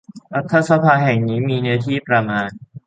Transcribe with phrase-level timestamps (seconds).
[0.35, 2.47] รัฐสภาแห่งนี้มีเนื้อที่ประมาณ